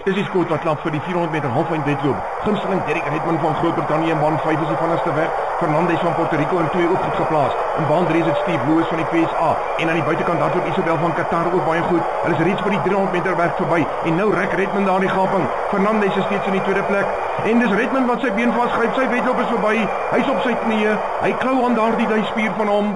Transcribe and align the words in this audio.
Dis 0.00 0.14
die 0.16 0.24
skoot 0.24 0.48
wat 0.48 0.62
klap 0.64 0.80
vir 0.80 0.94
die 0.94 1.00
400 1.04 1.34
meter 1.34 1.50
halfeind 1.52 1.84
wedloop. 1.84 2.28
Gunsteling 2.44 2.78
Derek 2.86 3.08
Redman 3.12 3.38
van 3.42 3.56
Groot-Brittanje 3.58 4.14
in 4.14 4.22
baan 4.22 4.38
5 4.44 4.62
is 4.64 4.70
die 4.72 4.78
vinnigste 4.80 5.12
weg. 5.12 5.34
Fernandez 5.58 6.00
van 6.00 6.14
Puerto 6.14 6.38
Rico 6.40 6.58
in 6.62 6.70
2 6.70 6.88
ook 6.88 7.02
goed 7.04 7.18
geplaas. 7.18 7.58
In 7.80 7.86
baan 7.90 8.06
3 8.06 8.22
is 8.22 8.24
dit 8.30 8.38
Steve 8.42 8.64
Lewis 8.68 8.88
van 8.92 9.02
die 9.02 9.10
PSA 9.12 9.50
en 9.76 9.88
aan 9.88 10.00
die 10.00 10.06
buitekant 10.08 10.40
daar 10.40 10.56
word 10.56 10.72
Isabel 10.72 10.96
van 11.04 11.14
Qatar 11.18 11.52
ook 11.52 11.68
baie 11.68 11.84
goed. 11.90 12.16
Hulle 12.22 12.38
is 12.38 12.42
reeds 12.48 12.64
by 12.64 12.72
die 12.78 12.82
300 12.88 13.12
meter 13.18 13.36
weg 13.42 13.52
verby 13.60 13.80
en 14.08 14.18
nou 14.22 14.30
rek 14.40 14.56
Redman 14.62 14.88
daar 14.88 15.04
die 15.04 15.12
gaping. 15.12 15.46
Fernandez 15.68 16.16
is 16.16 16.28
steeds 16.30 16.48
in 16.48 16.56
die 16.56 16.64
tweede 16.64 16.88
plek 16.88 17.06
en 17.52 17.64
dis 17.66 17.78
Redman 17.82 18.08
wat 18.08 18.24
sy 18.24 18.32
been 18.40 18.56
vasgryp. 18.56 18.96
Sy 18.96 19.08
wedloop 19.12 19.44
is 19.44 19.52
verby. 19.52 19.76
Hy's 20.16 20.32
op 20.32 20.44
sy 20.48 20.56
knieë. 20.64 20.98
Hy 21.28 21.32
klou 21.44 21.58
aan 21.68 21.76
daardie 21.76 22.08
duispier 22.08 22.56
van 22.56 22.76
hom. 22.76 22.94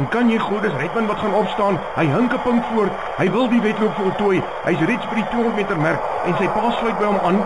En 0.00 0.08
kan 0.08 0.30
jy 0.32 0.38
glo 0.40 0.60
dis 0.64 0.76
Redman 0.80 1.06
wat 1.10 1.18
gaan 1.20 1.34
opstaan? 1.36 1.76
Hy 1.94 2.06
hink 2.08 2.32
'n 2.32 2.42
punt 2.42 2.64
voor. 2.72 2.88
Hy 3.20 3.30
wil 3.30 3.48
die 3.48 3.60
wedloop 3.60 3.94
voltooi. 3.94 4.42
Hy's 4.64 4.80
reeds 4.88 5.08
by 5.08 5.14
die 5.14 5.28
200 5.28 5.54
meter 5.54 5.76
merk 5.76 6.00
en 6.26 6.34
sy 6.40 6.48
pa 6.48 6.70
sluit 6.70 6.98
by 6.98 7.04
hom 7.04 7.20
aan. 7.28 7.38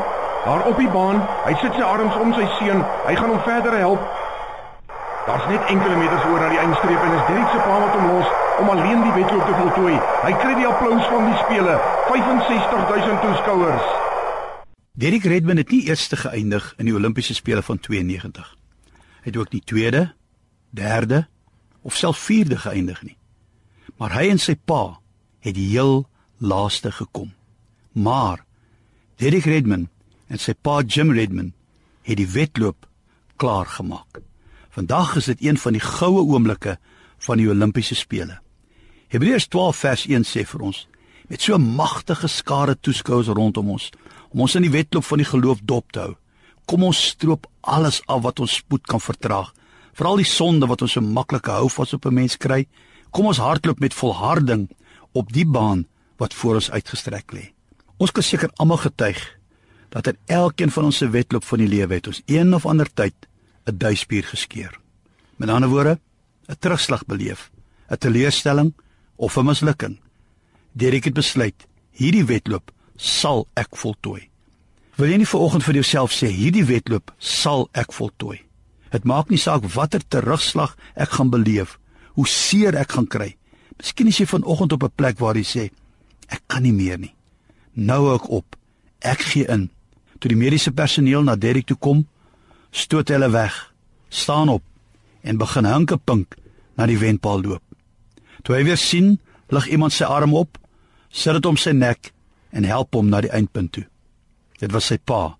Daar 0.45 0.63
op 0.71 0.77
die 0.79 0.89
baan, 0.89 1.19
hy 1.47 1.55
sit 1.63 1.75
sy 1.75 1.83
arms 1.83 2.15
om 2.23 2.31
sy 2.35 2.47
seun. 2.59 2.85
Hy 3.07 3.15
gaan 3.15 3.33
hom 3.35 3.41
verder 3.41 3.75
help. 3.79 4.01
Daar's 5.27 5.47
net 5.49 5.63
enkele 5.67 5.97
meters 5.97 6.25
oor 6.31 6.41
na 6.41 6.49
die 6.49 6.59
eindstreep 6.59 7.03
en 7.03 7.17
is 7.19 7.27
Derek 7.27 7.51
se 7.51 7.59
pa 7.67 7.75
wat 7.81 7.95
hom 7.97 8.07
los 8.13 8.29
om 8.61 8.69
alleen 8.69 9.03
die 9.03 9.15
wedloop 9.19 9.45
te 9.47 9.55
voltooi. 9.63 9.97
Hy 10.23 10.33
kry 10.33 10.55
die 10.55 10.67
applous 10.67 11.07
van 11.11 11.25
die 11.27 11.39
spelers, 11.43 11.83
65000 12.07 13.21
toeskouers. 13.21 13.87
Derek 14.93 15.25
Redmond 15.25 15.59
het 15.59 15.71
nie 15.71 15.87
eerste 15.89 16.17
geëindig 16.17 16.75
in 16.79 16.85
die 16.85 16.95
Olimpiese 16.95 17.35
spele 17.35 17.63
van 17.63 17.79
92. 17.79 18.57
Hy 19.23 19.31
het 19.31 19.37
ook 19.37 19.53
nie 19.53 19.65
tweede, 19.65 20.13
derde 20.71 21.27
of 21.85 21.97
self 21.97 22.19
vierde 22.19 22.57
geëindig 22.65 23.03
nie. 23.05 23.17
Maar 24.01 24.17
hy 24.19 24.29
en 24.33 24.41
sy 24.41 24.57
pa 24.57 24.97
het 25.45 25.55
die 25.55 25.69
heel 25.71 26.07
laaste 26.41 26.91
gekom. 26.93 27.31
Maar 27.93 28.43
Derek 29.21 29.47
Redmond 29.47 29.91
en 30.33 30.41
sy 30.41 30.57
pa 30.57 30.81
Jim 30.83 31.13
Redmond 31.15 31.53
het 32.05 32.19
die 32.19 32.29
wedloop 32.29 32.89
klaar 33.37 33.69
gemaak. 33.77 34.23
Vandag 34.75 35.17
is 35.21 35.29
dit 35.31 35.45
een 35.45 35.61
van 35.61 35.77
die 35.77 35.85
goue 35.85 36.25
oomblikke 36.25 36.79
van 37.27 37.39
die 37.39 37.49
Olimpiese 37.49 37.95
spele. 37.95 38.41
Hebreërs 39.13 39.47
12 39.53 39.77
vers 39.85 40.07
1 40.11 40.27
sê 40.27 40.43
vir 40.49 40.65
ons 40.67 40.87
met 41.31 41.41
so 41.41 41.59
magtige 41.59 42.29
skare 42.29 42.75
toeskouers 42.75 43.31
rondom 43.33 43.71
ons 43.77 43.91
om 44.33 44.43
ons 44.45 44.57
in 44.59 44.67
die 44.67 44.73
wedloop 44.75 45.07
van 45.07 45.23
die 45.23 45.29
geloof 45.29 45.61
dop 45.63 45.93
te 45.93 46.03
hou. 46.03 46.15
Kom 46.67 46.85
ons 46.89 47.01
stroop 47.13 47.47
alles 47.61 48.01
af 48.11 48.25
wat 48.25 48.41
ons 48.41 48.59
spoed 48.61 48.83
kan 48.89 49.01
vertraag 49.01 49.53
veral 49.95 50.21
die 50.21 50.29
sonde 50.29 50.67
wat 50.67 50.83
ons 50.83 50.97
so 50.97 51.01
maklik 51.01 51.47
hou 51.47 51.69
vas 51.71 51.95
op 51.95 52.07
'n 52.07 52.15
mens 52.15 52.37
kry. 52.37 52.67
Kom 53.11 53.27
ons 53.27 53.39
hardloop 53.39 53.81
met 53.81 53.95
volharding 53.95 54.69
op 55.13 55.33
die 55.33 55.47
baan 55.47 55.87
wat 56.17 56.35
voor 56.35 56.55
ons 56.55 56.71
uitgestrek 56.71 57.33
lê. 57.33 57.53
Ons 57.97 58.11
kan 58.11 58.23
seker 58.23 58.51
almal 58.57 58.77
getuig 58.77 59.39
dat 59.89 60.07
in 60.07 60.17
elkeen 60.27 60.71
van 60.71 60.85
ons 60.85 60.97
se 60.97 61.09
wedloop 61.09 61.45
van 61.45 61.59
die 61.59 61.69
lewe 61.69 61.95
het 61.95 62.07
ons 62.07 62.23
een 62.27 62.55
of 62.55 62.67
ander 62.67 62.89
tyd 62.95 63.15
'n 63.67 63.79
duispier 63.79 64.25
geskeur. 64.25 64.81
Met 65.37 65.49
ander 65.49 65.69
woorde, 65.69 65.99
'n 66.49 66.57
terugslag 66.59 67.07
beleef, 67.07 67.51
'n 67.91 67.97
teleurstelling 67.97 68.75
of 69.17 69.37
'n 69.37 69.45
mislukking. 69.45 70.01
Derek 70.73 71.05
het 71.05 71.15
besluit, 71.15 71.67
hierdie 71.91 72.25
wedloop 72.25 72.73
sal 72.97 73.47
ek 73.55 73.77
voltooi. 73.77 74.29
Wil 74.97 75.09
jy 75.09 75.17
nie 75.17 75.27
vir 75.27 75.41
oggend 75.41 75.65
vir 75.65 75.75
jouself 75.75 76.13
sê 76.13 76.27
hierdie 76.27 76.65
wedloop 76.65 77.15
sal 77.19 77.69
ek 77.73 77.93
voltooi? 77.93 78.45
Dit 78.95 79.07
maak 79.11 79.31
nie 79.33 79.41
saak 79.43 79.67
watter 79.75 80.03
terugslag 80.07 80.77
ek 80.95 81.17
gaan 81.19 81.33
beleef, 81.33 81.79
hoe 82.15 82.29
seer 82.31 82.77
ek 82.79 82.95
gaan 82.95 83.09
kry. 83.11 83.33
Miskien 83.75 84.11
is 84.11 84.21
jy 84.21 84.27
vanoggend 84.31 84.77
op 84.77 84.85
'n 84.87 84.95
plek 84.95 85.19
waar 85.19 85.35
jy 85.35 85.43
sê 85.43 85.65
ek 86.29 86.43
kan 86.47 86.63
nie 86.63 86.73
meer 86.73 86.99
nie. 86.99 87.15
Nou 87.75 88.15
ek 88.15 88.31
op. 88.31 88.57
Ek 89.01 89.21
gee 89.21 89.47
in. 89.49 89.71
Toe 90.19 90.29
die 90.29 90.39
mediese 90.39 90.71
personeel 90.71 91.23
na 91.23 91.37
Derek 91.37 91.67
toe 91.67 91.77
kom, 91.77 92.07
stoot 92.71 93.09
hulle 93.09 93.31
weg, 93.31 93.75
staan 94.09 94.49
op 94.49 94.63
en 95.23 95.37
begin 95.37 95.65
hinke 95.65 95.97
pink 95.97 96.37
na 96.77 96.87
die 96.87 96.99
wenpaal 96.99 97.43
loop. 97.43 97.63
Toe 98.43 98.57
hy 98.57 98.65
weer 98.65 98.77
sien, 98.77 99.19
lig 99.49 99.67
iemand 99.67 99.93
sy 99.93 100.05
arm 100.05 100.35
op, 100.35 100.59
sit 101.11 101.33
dit 101.33 101.47
om 101.47 101.57
sy 101.57 101.71
nek 101.71 102.13
en 102.51 102.65
help 102.65 102.95
hom 102.95 103.09
na 103.09 103.21
die 103.21 103.31
eindpunt 103.31 103.73
toe. 103.73 103.87
Dit 104.59 104.73
was 104.73 104.87
sy 104.87 104.99
pa, 104.99 105.37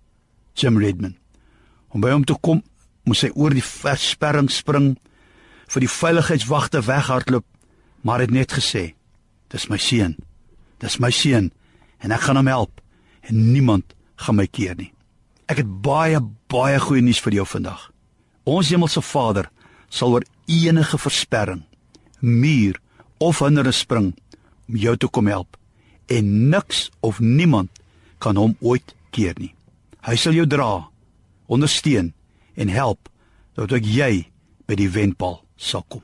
Jim 0.55 0.77
Redman. 0.77 1.15
Om 1.89 2.01
by 2.01 2.11
hom 2.11 2.25
te 2.25 2.35
kom 2.41 2.61
moes 3.05 3.23
hy 3.25 3.31
oor 3.35 3.53
die 3.53 3.65
versperring 3.65 4.49
spring 4.49 4.95
vir 5.71 5.85
die 5.85 5.91
veiligheidswagte 5.91 6.83
weghardloop 6.85 7.45
maar 8.05 8.21
het 8.21 8.33
net 8.33 8.53
gesê 8.53 8.93
dis 9.53 9.69
my 9.69 9.77
seun 9.81 10.17
dis 10.83 10.99
my 10.99 11.11
seun 11.13 11.51
en 12.03 12.13
ek 12.13 12.27
gaan 12.27 12.41
hom 12.41 12.51
help 12.51 12.81
en 13.29 13.51
niemand 13.53 13.95
gaan 14.15 14.39
my 14.39 14.47
keer 14.47 14.75
nie. 14.77 14.91
Ek 15.49 15.61
het 15.61 15.69
baie 15.85 16.21
baie 16.51 16.79
goeie 16.79 17.03
nuus 17.03 17.19
vir 17.23 17.39
jou 17.39 17.45
vandag. 17.49 17.89
Ons 18.45 18.69
hemelse 18.71 19.01
Vader 19.01 19.49
sal 19.89 20.15
oor 20.15 20.25
enige 20.49 20.97
versperring 21.01 21.63
muur 22.21 22.77
of 23.21 23.41
hindernis 23.43 23.81
spring 23.83 24.13
om 24.69 24.77
jou 24.79 24.95
te 24.97 25.09
kom 25.09 25.27
help 25.29 25.57
en 26.09 26.49
niks 26.49 26.89
of 27.05 27.19
niemand 27.19 27.69
kan 28.21 28.37
hom 28.37 28.55
ooit 28.61 28.95
keer 29.13 29.35
nie. 29.37 29.53
Hy 30.05 30.15
sal 30.17 30.37
jou 30.37 30.45
dra 30.49 30.87
ondersteun 31.49 32.13
en 32.55 32.69
help 32.69 33.09
dat 33.55 33.73
ook 33.73 33.85
jy 33.85 34.27
by 34.65 34.75
die 34.79 34.89
wenpaal 34.89 35.41
sal 35.55 35.85
kom. 35.87 36.03